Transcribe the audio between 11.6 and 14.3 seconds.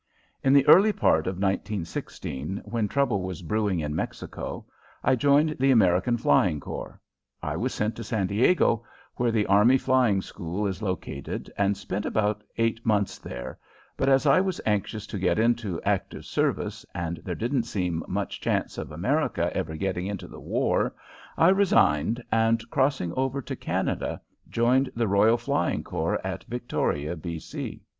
spent about eight months there, but as